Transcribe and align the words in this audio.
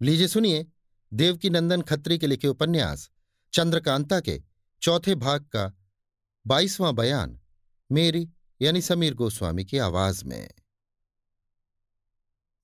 लीजिए 0.00 0.28
सुनिए 0.28 0.66
देवकी 1.12 1.50
नंदन 1.50 1.80
खत्री 1.82 2.18
के 2.18 2.26
लिखे 2.26 2.48
उपन्यास, 2.48 3.08
चंद्रकांता 3.52 4.18
के 4.20 4.40
चौथे 4.82 5.14
भाग 5.14 5.44
का 5.44 5.72
बाईसवां 6.46 6.94
बयान, 6.96 7.38
मेरी 7.90 8.28
यानी 8.60 8.80
समीर 8.80 9.14
गोस्वामी 9.14 9.64
की 9.64 9.78
आवाज़ 9.78 10.24
में। 10.24 10.48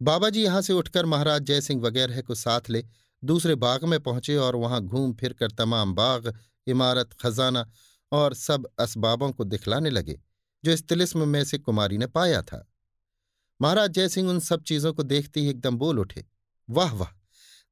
बाबा 0.01 0.30
जी 0.30 0.43
यहाँ 0.43 0.61
से 0.62 0.73
उठकर 0.73 1.07
महाराज 1.07 1.43
जयसिंह 1.43 1.80
वगैरह 1.83 2.20
को 2.20 2.34
साथ 2.34 2.70
ले 2.70 2.84
दूसरे 3.23 3.55
बाग 3.55 3.85
में 3.85 3.98
पहुँचे 4.01 4.37
और 4.37 4.57
वहाँ 4.57 4.80
घूम 4.80 5.14
फिर 5.14 5.32
कर 5.32 5.51
तमाम 5.51 5.95
बाग, 5.95 6.32
इमारत, 6.66 7.12
खजाना 7.21 7.66
और 8.12 8.35
सब 8.35 8.69
असबाबों 8.79 9.32
को 9.32 9.45
दिखलाने 9.45 9.91
लगे, 9.91 10.21
जो 10.64 10.71
इस 10.71 10.87
तिलिस्म 10.89 11.29
में 11.29 11.43
से 11.45 11.59
कुमारी 11.59 11.98
ने 11.98 12.07
पाया 12.07 12.43
था। 12.43 12.64
महाराज 13.61 13.91
जयसिंह 13.91 14.30
उन 14.30 14.41
सब 14.41 14.62
चीज़ों 14.62 14.93
को 14.93 15.02
देखते 15.02 15.41
ही 15.41 15.51
एकदम 15.51 15.79
बोल 15.79 15.98
उठे, 15.98 16.24
वाह 16.69 16.93
वाह 16.93 17.12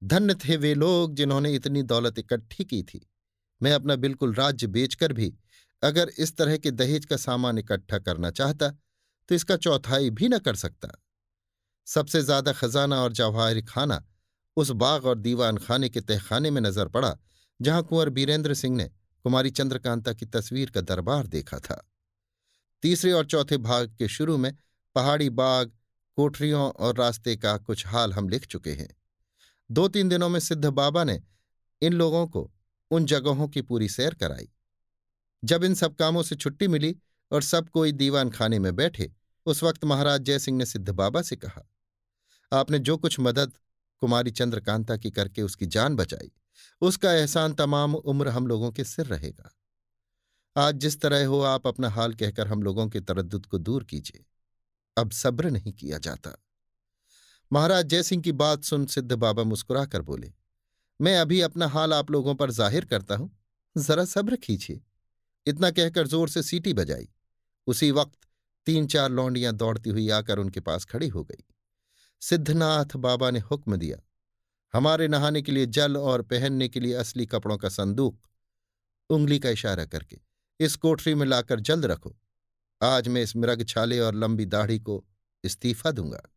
धन्य 0.02 0.34
थे 0.34 0.56
वे 0.56 0.74
लोग 0.74 1.14
जिन्होंने 1.14 1.52
इतनी 1.54 1.82
दौलत 1.84 2.18
इकट्ठी 2.18 2.64
की 2.64 2.82
थी। 2.82 3.06
मैं 3.60 3.72
अपना 3.72 3.96
बिल्कुल 3.96 4.34
राज्य 4.34 4.66
बेचकर 4.68 5.12
भी 5.12 5.32
अगर 5.82 6.10
इस 6.18 6.36
तरह 6.36 6.56
के 6.56 6.70
दहेज 6.70 7.04
का 7.04 7.16
सामान 7.18 7.58
इकट्ठा 7.58 7.98
करना 7.98 8.30
चाहता 8.32 8.70
तो 9.28 9.34
इसका 9.34 9.56
चौथाई 9.56 10.10
भी 10.10 10.28
न 10.28 10.38
कर 10.38 10.54
सकता। 10.56 10.88
सबसे 11.86 12.22
ज़्यादा 12.22 12.52
खजाना 12.52 13.00
और 13.02 13.12
जवाहर 13.12 13.60
खाना 13.60 14.02
उस 14.56 14.70
बाग 14.72 15.04
और 15.04 15.18
दीवान 15.18 15.56
खाने 15.58 15.88
के 15.88 16.00
तहखाने 16.00 16.50
में 16.50 16.60
नज़र 16.60 16.88
पड़ा, 16.88 17.16
जहाँ 17.60 17.82
कुंवर 17.82 18.08
बीरेंद्र 18.10 18.54
सिंह 18.54 18.76
ने 18.76 18.84
कुमारी 19.24 19.50
चंद्रकांता 19.50 20.12
की 20.12 20.26
तस्वीर 20.26 20.70
का 20.70 20.80
दरबार 20.82 21.26
देखा 21.26 21.58
था। 21.58 21.82
तीसरे 22.82 23.12
और 23.12 23.26
चौथे 23.26 23.56
भाग 23.58 23.94
के 23.98 24.08
शुरू 24.08 24.36
में 24.36 24.52
पहाड़ी 24.96 25.30
बाग, 25.32 25.72
कोठरियों 26.18 26.70
और 26.70 26.96
रास्ते 26.96 27.36
का 27.36 27.56
कुछ 27.58 27.86
हाल 27.86 28.12
हम 28.12 28.28
लिख 28.28 28.46
चुके 28.46 28.72
हैं। 28.72 28.88
दो 29.70 29.88
तीन 29.88 30.08
दिनों 30.08 30.28
में 30.28 30.40
सिद्ध 30.40 30.64
बाबा 30.64 31.04
ने 31.04 31.22
इन 31.82 31.92
लोगों 31.92 32.26
को 32.26 32.50
उन 32.90 33.06
जगहों 33.06 33.48
की 33.48 33.62
पूरी 33.62 33.88
सैर 33.88 34.14
कराई। 34.14 34.48
जब 35.44 35.64
इन 35.64 35.74
सब 35.74 35.94
कामों 35.94 36.22
से 36.22 36.36
छुट्टी 36.36 36.68
मिली 36.68 36.96
और 37.30 37.42
सब 37.42 37.68
कोई 37.68 37.92
दीवान 37.92 38.30
खाने 38.30 38.58
में 38.58 38.76
बैठे, 38.76 39.12
उस 39.46 39.62
वक्त 39.62 39.84
महाराज 39.84 40.20
जयसिंह 40.20 40.58
ने 40.58 40.66
सिद्ध 40.66 40.88
बाबा 40.90 41.22
से 41.22 41.36
कहा, 41.36 41.62
आपने 42.52 42.78
जो 42.78 42.96
कुछ 42.96 43.20
मदद 43.20 43.52
कुमारी 44.02 44.30
चंद्रकांता 44.30 44.96
की 44.96 45.10
करके 45.10 45.42
उसकी 45.42 45.66
जान 45.66 45.96
बचाई, 45.96 46.32
उसका 46.80 47.12
एहसान 47.12 47.54
तमाम 47.54 47.94
उम्र 47.94 48.28
हम 48.28 48.46
लोगों 48.46 48.70
के 48.72 48.84
सिर 48.84 49.06
रहेगा। 49.06 49.50
आज 50.56 50.74
जिस 50.74 51.00
तरह 51.00 51.26
हो 51.26 51.40
आप 51.40 51.66
अपना 51.66 51.88
हाल 51.88 52.14
कहकर 52.14 52.48
हम 52.48 52.62
लोगों 52.62 52.88
के 52.88 53.00
तरद 53.00 53.46
को 53.46 53.58
दूर 53.58 53.84
कीजिए। 53.84 54.24
अब 54.96 55.10
सब्र 55.10 55.50
नहीं 55.50 55.72
किया 55.72 55.98
जाता। 55.98 56.36
महाराज 57.52 57.86
जयसिंह 57.86 58.20
की 58.22 58.32
बात 58.32 58.62
सुन 58.64 58.84
सिद्ध 58.86 59.12
बाबा 59.14 59.42
मुस्कुराकर 59.44 60.02
बोले, 60.02 60.32
मैं 61.00 61.16
अभी 61.18 61.40
अपना 61.40 61.66
हाल 61.66 61.92
आप 61.94 62.10
लोगों 62.10 62.34
पर 62.34 62.50
ज़ाहिर 62.50 62.84
करता 62.84 63.16
हूँ। 63.16 63.30
जरा 63.76 64.04
सब्र 64.06 64.36
खींचिए 64.36 64.80
इतना 65.46 65.70
कहकर 65.70 66.06
ज़ोर 66.06 66.28
से 66.28 66.42
सीटी 66.42 66.72
बजाई। 66.74 67.08
उसी 67.66 67.90
वक्त 67.90 68.18
तीन 68.66 68.86
चार 68.86 69.10
लौंडियाँ 69.10 69.52
दौड़ती 69.54 69.90
हुई 69.90 70.08
आकर 70.10 70.38
उनके 70.38 70.60
पास 70.62 70.84
खड़ी 70.84 71.08
हो 71.08 71.24
गई। 71.24 71.44
सिद्धनाथ 72.22 72.96
बाबा 72.98 73.30
ने 73.30 73.38
हुक्म 73.42 73.76
दिया, 73.76 73.98
हमारे 74.74 75.08
नहाने 75.08 75.42
के 75.42 75.52
लिए 75.52 75.66
जल 75.68 75.96
और 75.98 76.22
पहनने 76.24 76.68
के 76.68 76.80
लिए 76.80 76.94
असली 76.96 77.26
कपड़ों 77.28 77.56
का 77.58 77.68
संदूक, 77.70 78.18
उंगली 79.10 79.38
का 79.38 79.50
इशारा 79.50 79.84
करके, 79.86 80.20
इस 80.60 80.76
कोठरी 80.78 81.14
में 81.14 81.26
लाकर 81.26 81.60
जल्द 81.62 81.86
रखो। 81.86 82.16
आज 82.80 83.08
मैं 83.08 83.22
इस 83.22 83.36
मृग 83.36 83.66
छाले 83.66 83.98
और 84.00 84.14
लंबी 84.16 84.46
दाढ़ी 84.48 84.78
को 84.80 85.04
इस्तीफा 85.44 85.90
दूँगा। 85.92 86.28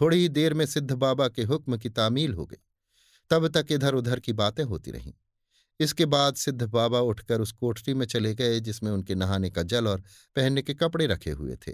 थोड़ी 0.00 0.16
ही 0.16 0.28
देर 0.28 0.54
में 0.54 0.66
सिद्ध 0.66 0.92
बाबा 0.92 1.28
के 1.28 1.42
हुक्म 1.42 1.76
की 1.76 1.88
तामील 1.88 2.34
हो 2.34 2.46
गई। 2.46 2.56
तब 3.30 3.48
तक 3.48 3.66
इधर 3.70 3.94
उधर 3.94 4.20
की 4.20 4.32
बातें 4.32 4.64
होती 4.64 4.90
रहीं। 4.90 5.12
इसके 5.80 6.06
बाद 6.06 6.34
सिद्ध 6.34 6.62
बाबा 6.62 7.00
उठकर 7.00 7.40
उस 7.40 7.52
कोठरी 7.52 7.94
में 7.94 8.06
चले 8.06 8.34
गए, 8.34 8.60
जिसमें 8.60 8.90
उनके 8.90 9.14
नहाने 9.14 9.50
का 9.50 9.62
जल 9.62 9.88
और 9.88 10.02
पहनने 10.36 10.62
के 10.62 10.74
कपड़े 10.74 11.06
रखे 11.06 11.30
हुए 11.30 11.56
थे। 11.56 11.72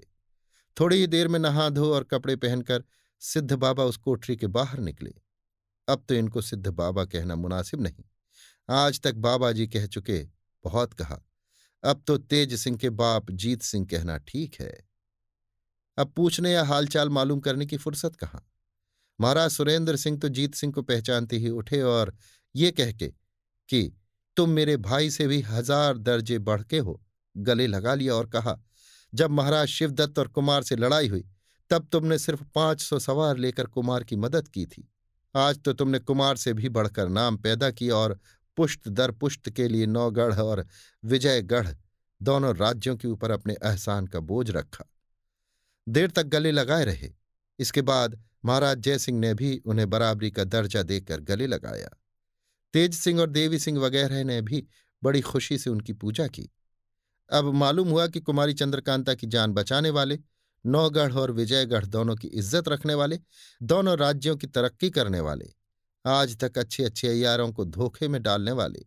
थोड़ी 0.81 0.97
ही 0.97 1.07
देर 1.07 1.29
में 1.29 1.39
नहा 1.39 1.69
धो 1.69 1.95
और 1.95 2.05
कपड़े 2.05 2.37
पहनकर 2.37 2.85
सिद्ध 3.21 3.53
बाबा 3.53 3.85
उस 3.85 3.97
कोठरी 3.97 4.37
के 4.37 4.47
बाहर 4.47 4.79
निकले। 4.79 5.15
अब 5.89 6.05
तो 6.09 6.15
इनको 6.15 6.43
सिद्ध 6.43 6.69
बाबा 6.69 7.05
कहना 7.05 7.35
मुनासिब 7.35 7.81
नहीं। 7.81 8.05
आज 8.71 9.01
तक 9.01 9.15
बाबा 9.15 9.53
जी 9.53 9.67
कह 9.67 9.87
चुके, 9.87 10.29
बहुत 10.65 10.93
कहा। 10.93 11.21
अब 11.85 12.05
तो 12.07 12.19
तेज 12.19 12.55
सिंह 12.55 12.77
के 12.77 12.91
बाप 12.91 13.31
जीत 13.31 13.63
सिंह 13.63 13.87
कहना 13.91 14.19
ठीक 14.19 14.57
है। 14.61 14.92
अब 15.99 16.13
पूछने 16.17 16.53
या 16.53 16.65
हालचाल 16.65 17.09
मालूम 17.09 17.41
करने 17.41 17.67
की 17.67 17.77
फुर्सत 17.77 18.17
कहाँ? 18.17 18.43
महाराज 19.19 19.51
सुरेंद्र 19.51 19.97
सिंह 19.97 20.19
तो 20.19 20.29
जीत 20.29 20.55
सिंह 20.55 20.73
को 20.73 20.83
पहचानते 20.83 21.37
ही 21.37 21.49
उठे 21.51 21.81
और 21.83 22.15
ये 22.55 22.71
कह 22.71 22.93
के 22.93 23.09
कि, 23.69 23.93
तुम 24.37 24.51
मेरे 24.51 24.77
भाई 24.77 25.11
से 25.11 25.27
भी 25.27 25.41
हज़ार 25.41 25.99
दर्जे 25.99 26.39
बढ़ 26.39 26.63
के 26.63 26.79
हो, 26.79 27.01
गले 27.37 27.67
लगा 27.67 27.95
लिया 27.95 28.15
और 28.15 28.27
कहा, 28.27 28.59
जब 29.13 29.31
महाराज 29.31 29.69
शिवदत्त 29.69 30.19
और 30.19 30.29
कुमार 30.29 30.63
से 30.63 30.77
लड़ाई 30.77 31.09
हुई, 31.09 31.25
तब 31.71 31.89
तुमने 31.93 32.19
सिर्फ़ 32.19 32.43
पाँच 32.55 32.81
सौ 32.81 32.99
सवार 32.99 33.37
लेकर 33.37 33.67
कुमार 33.67 34.05
की 34.05 34.17
मदद 34.17 34.49
की 34.49 34.65
थी। 34.67 34.89
आज 35.35 35.59
तो 35.59 35.73
तुमने 35.73 35.99
कुमार 35.99 36.37
से 36.37 36.53
भी 36.53 36.69
बढ़कर 36.69 37.09
नाम 37.09 37.37
पैदा 37.37 37.71
किया 37.71 37.97
और 37.97 38.19
पुष्ट 38.59 38.89
दर 38.89 39.11
पुष्ट 39.11 39.51
के 39.51 39.69
लिए 39.69 39.87
नौगढ़ 39.87 40.35
और 40.35 40.67
विजयगढ़ 41.05 41.69
दोनों 42.21 42.55
राज्यों 42.57 42.97
के 42.97 43.09
ऊपर 43.09 43.31
अपने 43.31 43.55
एहसान 43.55 44.07
का 44.07 44.21
बोझ 44.21 44.51
रखा। 44.51 44.85
देर 45.89 46.11
तक 46.11 46.23
गले 46.23 46.51
लगाए 46.53 46.85
रहे। 46.85 47.11
इसके 47.59 47.83
बाद 47.83 48.21
महाराज 48.45 48.79
जयसिंह 48.79 49.19
ने 49.19 49.35
भी 49.35 49.57
उन्हें 49.67 49.91
बराबरी 49.91 50.31
का 50.31 50.45
दर्जा 50.45 50.83
देकर 50.83 51.21
गले 51.21 51.47
लगाया। 51.47 51.89
तेज 52.75 52.95
सिंह 52.95 53.21
और 53.21 53.31
देवी 53.31 53.59
सिंह 53.59 53.79
वगैरह 53.81 54.25
ने 54.25 54.41
भी 54.43 54.67
बड़ी 55.03 55.21
खुशी 55.21 55.59
से 55.59 55.71
उनकी 55.71 55.93
पूजा 55.93 56.27
की। 56.27 56.49
अब 57.31 57.53
मालूम 57.55 57.89
हुआ 57.89 58.07
कि 58.07 58.21
कुमारी 58.21 58.55
चंद्रकांता 58.55 59.15
की 59.15 59.27
जान 59.27 59.53
बचाने 59.53 59.91
वाले, 59.91 60.19
नौगढ़ 60.65 61.13
और 61.13 61.31
विजयगढ़ 61.31 61.87
दोनों 61.87 62.17
की 62.17 62.29
इज़्ज़त 62.29 62.69
रखने 62.69 62.95
वाले, 62.95 63.19
दोनों 63.63 63.99
राज्यों 63.99 64.37
की 64.37 64.47
तरक्की 64.47 64.91
करने 64.91 65.21
वाले, 65.21 65.53
आज 66.05 66.37
तक 66.37 66.59
अच्छे 66.59 66.85
अच्छे 66.85 67.09
अयारों 67.09 67.53
को 67.53 67.65
धोखे 67.65 68.09
में 68.09 68.23
डालने 68.23 68.53
वाले, 68.53 68.85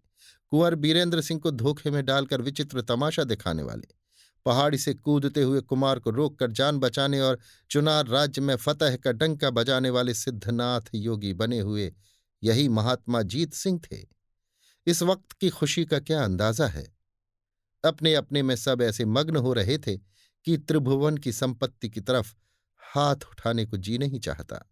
कुंवर 0.51 0.75
बीरेंद्र 0.75 1.21
सिंह 1.21 1.39
को 1.39 1.51
धोखे 1.51 1.91
में 1.91 2.05
डालकर 2.05 2.41
विचित्र 2.41 2.81
तमाशा 2.81 3.23
दिखाने 3.23 3.63
वाले 3.63 3.87
पहाड़ी 4.45 4.77
से 4.77 4.93
कूदते 4.93 5.41
हुए 5.41 5.61
कुमार 5.61 5.99
को 5.99 6.09
रोककर 6.09 6.51
जान 6.51 6.79
बचाने 6.79 7.19
और 7.19 7.39
चुनार 7.69 8.07
राज्य 8.07 8.41
में 8.41 8.55
फतह 8.55 8.95
का 8.95 9.11
डंका 9.11 9.49
बजाने 9.49 9.89
वाले 9.89 10.13
सिद्धनाथ 10.13 10.81
योगी 10.95 11.33
बने 11.33 11.59
हुए 11.59 11.93
यही 12.43 12.69
महात्मा 12.69 13.21
जीत 13.21 13.53
सिंह 13.53 13.81
थे। 13.91 13.97
इस 14.87 15.03
वक्त 15.03 15.31
की 15.31 15.49
खुशी 15.49 15.85
का 15.85 15.99
क्या 15.99 16.23
अंदाज़ा 16.23 16.67
है? 16.67 16.95
अपने 17.85 18.13
अपने 18.15 18.43
में 18.43 18.55
सब 18.55 18.81
ऐसे 18.81 19.05
मग्न 19.05 19.35
हो 19.35 19.53
रहे 19.53 19.77
थे 19.77 19.97
कि 20.45 20.57
त्रिभुवन 20.57 21.17
की 21.17 21.31
संपत्ति 21.31 21.89
की 21.89 22.01
तरफ़ 22.01 22.35
हाथ 22.95 23.15
उठाने 23.15 23.65
को 23.65 23.77
जी 23.77 23.97
नहीं 23.97 24.19
चाहता। 24.19 24.69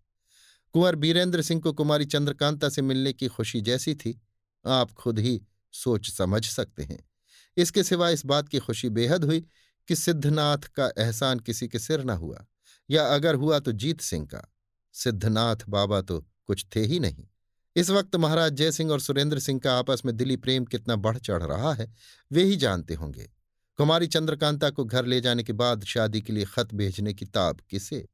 कुंवर 0.74 0.96
बीरेंद्र 0.96 1.42
सिंह 1.42 1.62
को 1.62 1.74
कुमारी 1.74 2.06
चंद्रकांता 2.06 2.70
से 2.70 2.82
मिलने 2.82 3.14
की 3.14 3.28
खुशी 3.28 3.62
जैसी 3.62 3.96
थी, 3.96 4.22
आप 4.68 4.92
खुद 4.92 5.20
ही 5.20 5.42
सोच 5.72 6.10
समझ 6.10 6.46
सकते 6.46 6.84
हैं। 6.84 7.10
इसके 7.58 7.84
सिवा 7.84 8.10
इस 8.10 8.26
बात 8.26 8.50
की 8.50 8.60
खुशी 8.60 8.90
बेहद 8.90 9.24
हुई 9.24 9.46
कि 9.88 9.96
सिद्धनाथ 9.96 10.58
का 10.58 10.92
एहसान 10.98 11.40
किसी 11.40 11.68
के 11.68 11.80
सिर 11.80 12.04
न 12.04 12.10
हुआ, 12.10 12.46
या 12.90 13.06
अगर 13.06 13.36
हुआ 13.36 13.60
तो 13.60 13.72
जीत 13.72 14.02
सिंह 14.02 14.26
का। 14.26 14.50
सिद्धनाथ 14.94 15.56
बाबा 15.70 16.02
तो 16.02 16.20
कुछ 16.46 16.66
थे 16.76 16.80
ही 16.80 17.00
नहीं। 17.00 17.28
इस 17.76 17.90
वक्त 17.90 18.16
महाराज 18.16 18.54
जयसिंह 18.54 18.92
और 18.92 19.00
सुरेंद्र 19.00 19.40
सिंह 19.40 19.60
का 19.60 19.78
आपस 19.80 20.02
में 20.06 20.16
दिली 20.18 20.36
प्रेम 20.38 20.66
कितना 20.66 20.96
बढ़ 20.96 21.18
चढ़ 21.18 21.44
रहा 21.44 21.74
है, 21.74 21.94
वे 22.32 22.44
ही 22.44 22.56
जानते 22.56 22.94
होंगे। 22.94 23.30
कुमारी 23.80 24.08
चंद्रकांता 24.08 24.70
को 24.70 24.84
घर 24.86 25.06
ले 25.06 25.22
जाने 25.22 25.44
के 25.44 25.54
बाद 25.54 25.84
शादी 25.84 26.22
के 26.22 26.34
लिए 26.34 26.46
खत 26.46 26.74
भेजने 26.74 27.14
की 27.14 27.26
ताब 27.26 27.62
किसे? 27.70 28.06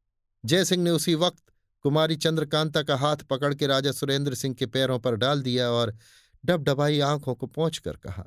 जयसिंह 0.46 0.84
ने 0.84 0.92
उसी 0.92 1.16
वक्त 1.16 1.44
कुमारी 1.86 2.16
चंद्रकांता 2.16 2.84
का 2.84 2.96
हाथ 2.96 3.18
पकड़ 3.18 3.54
के 3.54 3.68
राजा 3.68 3.92
सुरेंद्र 3.92 4.36
सिंह 4.36 4.56
के 4.56 4.66
पैरों 4.66 5.00
पर 5.00 5.16
डाल 5.16 5.42
दिया 5.42 5.70
और 5.70 5.96
डबडबाई 6.46 7.00
आँखों 7.00 7.36
को 7.36 7.48
पहुंचकर 7.48 7.98
कहा, 7.98 8.26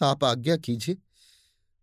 आप 0.00 0.24
आज्ञा 0.24 0.56
कीजिए 0.56 0.96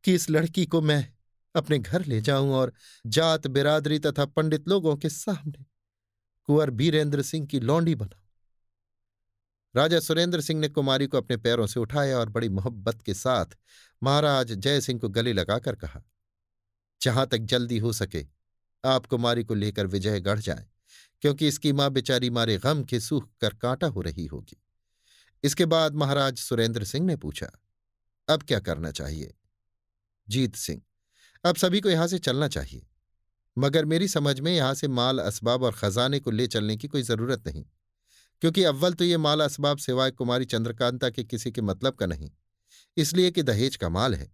कि 0.07 0.13
इस 0.13 0.30
लड़की 0.30 0.65
को 0.65 0.80
मैं 0.81 1.07
अपने 1.56 1.77
घर 1.80 2.06
ले 2.06 2.19
जाऊँ 2.21 2.51
और 2.51 2.71
जात 3.06 3.48
बिरादरी 3.48 4.00
तथा 4.00 4.25
पंडित 4.25 4.68
लोगों 4.69 4.95
के 4.95 5.09
सामने 5.09 5.63
कुंवर 6.50 6.69
बीरेंद्र 6.69 7.21
सिंह 7.21 7.45
की 7.45 7.59
लौंडी 7.59 7.95
बनाऊँ। 7.95 8.24
राजा 9.75 10.00
सुरेंद्र 10.00 10.42
सिंह 10.42 10.59
ने 10.59 10.69
कुमारी 10.69 11.07
को 11.07 11.18
अपने 11.18 11.38
पैरों 11.38 11.65
से 11.68 11.80
उठाया 11.80 12.19
और 12.19 12.30
बड़ी 12.30 12.50
मोहब्बत 12.50 13.01
के 13.01 13.13
साथ 13.13 13.57
महाराज 14.01 14.51
जय 14.54 14.81
सिंह 14.81 15.00
को 15.00 15.09
गले 15.09 15.33
लगाकर 15.33 15.75
कहा, 15.75 16.01
जहाँ 17.01 17.25
तक 17.27 17.38
जल्दी 17.38 17.77
हो 17.77 17.92
सके, 17.94 18.25
आप 18.83 19.06
कुमारी 19.06 19.44
को 19.44 19.54
लेकर 19.54 19.88
विजयगढ़ 19.88 20.39
जाएँ, 20.39 20.65
क्योंकि 21.21 21.48
इसकी 21.48 21.74
माँ 21.74 21.89
बेचारी 21.92 22.30
मारे 22.30 22.57
गम 22.57 22.83
के 22.83 23.00
सूख 23.00 23.27
कर 23.42 23.56
कांटा 23.56 23.88
हो 23.88 24.01
रही 24.01 24.25
होगी। 24.25 24.62
इसके 25.44 25.65
बाद 25.65 25.95
महाराज 25.95 26.38
सुरेंद्र 26.38 26.83
सिंह 26.83 27.06
ने 27.06 27.15
पूछा, 27.15 27.51
अब 28.27 28.44
क्या 28.44 28.59
करना 28.59 28.92
चाहिए? 28.92 29.33
जीत 30.29 30.56
सिंह। 30.56 30.81
अब 31.44 31.56
सभी 31.56 31.81
को 31.81 31.89
यहाँ 31.89 32.07
से 32.07 32.19
चलना 32.19 32.47
चाहिए। 32.47 32.88
मगर 33.57 33.85
मेरी 33.85 34.07
समझ 34.07 34.39
में 34.39 34.56
यहाँ 34.56 34.74
से 34.74 34.88
माल 34.88 35.19
असबाब 35.19 35.63
और 35.63 35.71
खजाने 35.71 36.19
को 36.19 36.31
ले 36.31 36.47
चलने 36.47 36.77
की 36.77 36.88
कोई 36.88 37.01
ज़रूरत 37.01 37.47
नहीं। 37.47 37.65
क्योंकि 38.41 38.63
अव्वल 38.63 38.94
तो 38.94 39.03
ये 39.03 39.18
माल 39.18 39.41
असबाब 39.41 39.77
सिवाय 39.77 40.12
कुमारी 40.12 40.45
चंद्रकांता 40.45 41.09
के 41.09 41.24
किसी 41.24 41.51
के 41.51 41.62
मतलब 41.62 41.94
का 41.94 42.06
नहीं। 42.06 42.31
इसलिए 42.97 43.31
कि 43.31 43.44
दहेज 43.44 43.75
का 43.75 43.89
माल 43.89 44.15
है। 44.15 44.31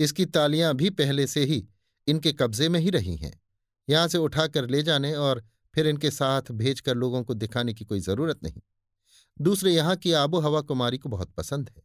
इसकी 0.00 0.26
तालियाँ 0.26 0.74
भी 0.74 0.90
पहले 0.90 1.26
से 1.26 1.44
ही 1.44 1.68
इनके 2.06 2.32
कब्जे 2.32 2.68
में 2.68 2.80
ही 2.80 2.90
रही 2.90 3.16
हैं। 3.16 3.40
यहाँ 3.88 4.08
से 4.08 4.18
उठाकर 4.18 4.68
ले 4.68 4.82
जाने 4.82 5.14
और 5.14 5.44
फिर 5.74 5.86
इनके 5.86 6.10
साथ 6.10 6.42
भेजकर 6.52 6.94
लोगों 6.94 7.22
को 7.22 7.34
दिखाने 7.34 7.74
की 7.74 7.84
कोई 7.84 8.00
ज़रूरत 8.00 8.42
नहीं। 8.44 8.60
दूसरे 9.40 9.72
यहाँ 9.72 9.96
की 9.96 10.12
आबो 10.12 10.40
हवा 10.40 10.60
कुमारी 10.60 10.98
को 10.98 11.08
बहुत 11.08 11.32
पसंद 11.32 11.70
है। 11.76 11.82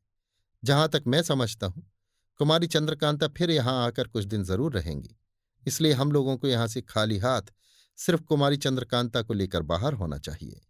जहाँ 0.63 0.89
तक 0.89 1.03
मैं 1.07 1.21
समझता 1.21 1.67
हूँ 1.67 1.92
कुमारी 2.39 2.67
चंद्रकांता 2.67 3.27
फिर 3.27 3.51
यहाँ 3.51 3.85
आकर 3.85 4.07
कुछ 4.07 4.25
दिन 4.25 4.43
ज़रूर 4.43 4.73
रहेंगी। 4.73 5.15
इसलिए 5.63 5.93
हम 5.93 6.11
लोगों 6.11 6.37
को 6.37 6.47
यहाँ 6.47 6.67
से 6.67 6.81
खाली 6.81 7.17
हाथ 7.17 7.51
सिर्फ़ 7.97 8.21
कुमारी 8.21 8.57
चंद्रकांता 8.57 9.21
को 9.21 9.33
लेकर 9.33 9.61
बाहर 9.63 9.93
होना 9.93 10.17
चाहिए। 10.19 10.61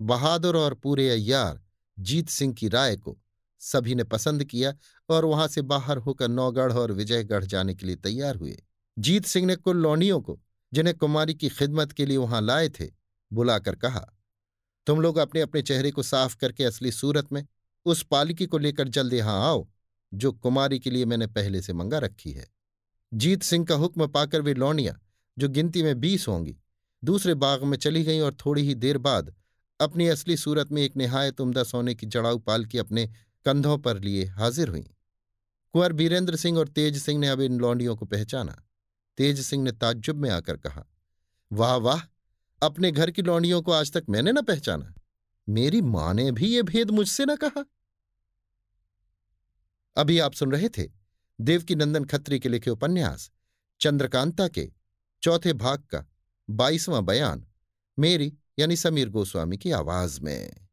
बहादुर 0.00 0.56
और 0.56 0.74
पूरे 0.74 1.08
अय्यार 1.10 1.60
जीत 1.98 2.28
सिंह 2.28 2.52
की 2.54 2.68
राय 2.68 2.96
को 2.96 3.16
सभी 3.60 3.94
ने 3.94 4.04
पसंद 4.04 4.44
किया 4.44 4.72
और 5.08 5.24
वहाँ 5.24 5.46
से 5.48 5.62
बाहर 5.62 5.98
होकर 5.98 6.28
नौगढ़ 6.28 6.72
और 6.72 6.92
विजयगढ़ 6.92 7.44
जाने 7.44 7.74
के 7.74 7.86
लिए 7.86 7.96
तैयार 7.96 8.36
हुए। 8.36 8.56
जीत 8.96 9.24
सिंह 9.26 9.46
ने 9.46 9.56
कुल 9.56 9.76
लौंडियों 9.76 10.20
को, 10.20 10.38
जिन्हें 10.72 10.96
कुमारी 10.96 11.34
की 11.34 11.48
खिदमत 11.48 11.92
के 11.92 12.06
लिए 12.06 12.16
वहाँ 12.16 12.40
लाए 12.42 12.68
थे, 12.70 12.86
बुलाकर 13.30 13.74
कहा, 13.76 14.06
तुम 14.86 15.00
लोग 15.00 15.16
अपने 15.16 15.40
अपने 15.40 15.62
चेहरे 15.62 15.90
को 15.90 16.02
साफ़ 16.02 16.36
करके 16.36 16.64
असली 16.64 16.92
सूरत 16.92 17.32
में 17.32 17.46
उस 17.86 18.02
पालकी 18.02 18.46
को 18.46 18.58
लेकर 18.58 18.88
जल्द 18.88 19.14
यहाँ 19.14 19.40
आओ। 19.42 19.66
जो 20.14 20.32
कुमारी 20.32 20.78
के 20.78 20.90
लिए 20.90 21.04
मैंने 21.04 21.26
पहले 21.26 21.62
से 21.62 21.72
मंगा 21.72 21.98
रखी 21.98 22.32
है। 22.32 22.48
जीत 23.14 23.42
सिंह 23.42 23.66
का 23.66 23.74
हुक्म 23.74 24.06
पाकर 24.06 24.40
वे 24.40 24.54
लौंडियाँ, 24.54 25.00
जो 25.38 25.48
गिनती 25.48 25.82
में 25.82 26.00
बीस 26.00 26.28
होंगी, 26.28 26.56
दूसरे 27.04 27.34
बाग 27.34 27.62
में 27.62 27.78
चली 27.78 28.04
गईं 28.04 28.20
और 28.20 28.34
थोड़ी 28.34 28.62
ही 28.62 28.74
देर 28.74 28.98
बाद 28.98 29.34
अपनी 29.80 30.08
असली 30.08 30.36
सूरत 30.36 30.72
में 30.72 30.82
एक 30.82 30.96
निहायत 30.96 31.40
उमदा 31.40 31.62
सोने 31.62 31.94
की 31.94 32.06
जड़ाऊ 32.06 32.38
पालकी 32.38 32.78
अपने 32.78 33.06
कंधों 33.44 33.78
पर 33.78 34.00
लिए 34.00 34.24
हाजिर 34.24 34.68
हुई। 34.68 34.90
कुंवर 35.72 35.92
बीरेंद्र 35.92 36.36
सिंह 36.36 36.58
और 36.58 36.68
तेज 36.68 37.02
सिंह 37.02 37.20
ने 37.20 37.28
अब 37.28 37.40
इन 37.40 37.58
लौंडियों 37.58 37.96
को 37.96 38.06
पहचाना। 38.06 38.66
तेज 39.16 39.40
सिंह 39.40 39.64
ने 39.64 39.72
ताज्जुब 39.72 40.16
में 40.16 40.30
आकर 40.30 40.56
कहा, 40.56 40.86
वाह 41.52 41.76
वाह! 41.76 42.00
अपने 42.62 42.92
घर 42.92 43.10
की 43.10 43.22
लौंडियों 43.22 43.62
को 43.62 43.72
आज 43.72 43.92
तक 43.92 44.04
मैंने 44.08 44.32
न 44.32 44.42
पहचाना। 44.42 44.94
मेरी 45.48 45.80
माँ 45.80 46.14
ने 46.14 46.32
भी 46.32 46.46
ये 46.46 46.62
भेद 46.62 46.90
मुझसे 46.90 47.24
न 47.24 47.36
कहा। 47.36 47.64
अभी 49.96 50.18
आप 50.18 50.32
सुन 50.32 50.52
रहे 50.52 50.68
थे 50.68 50.88
देवकी 51.40 51.74
नंदन 51.74 52.04
खत्री 52.04 52.38
के 52.40 52.48
लिखे 52.48 52.70
उपन्यास, 52.70 53.30
चंद्रकांता 53.80 54.48
के 54.48 54.70
चौथे 55.22 55.52
भाग 55.52 55.78
का 55.78 56.06
बाईसवां 56.50 57.04
बयान, 57.06 57.46
मेरी 57.98 58.34
यानी 58.58 58.76
समीर 58.76 59.08
गोस्वामी 59.08 59.58
की 59.58 59.70
आवाज़ 59.70 60.20
में। 60.20 60.67